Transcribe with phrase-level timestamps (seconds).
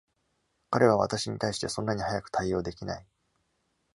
[0.71, 3.05] 彼は私に対してそんなに速く対応できない。